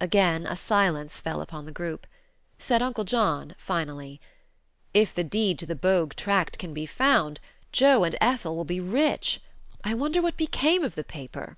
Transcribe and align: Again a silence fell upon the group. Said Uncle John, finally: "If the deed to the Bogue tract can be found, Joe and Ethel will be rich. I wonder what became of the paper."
Again 0.00 0.46
a 0.48 0.56
silence 0.56 1.20
fell 1.20 1.40
upon 1.40 1.64
the 1.64 1.70
group. 1.70 2.04
Said 2.58 2.82
Uncle 2.82 3.04
John, 3.04 3.54
finally: 3.56 4.20
"If 4.92 5.14
the 5.14 5.22
deed 5.22 5.60
to 5.60 5.66
the 5.66 5.76
Bogue 5.76 6.14
tract 6.16 6.58
can 6.58 6.74
be 6.74 6.86
found, 6.86 7.38
Joe 7.70 8.02
and 8.02 8.16
Ethel 8.20 8.56
will 8.56 8.64
be 8.64 8.80
rich. 8.80 9.40
I 9.84 9.94
wonder 9.94 10.20
what 10.20 10.36
became 10.36 10.82
of 10.82 10.96
the 10.96 11.04
paper." 11.04 11.56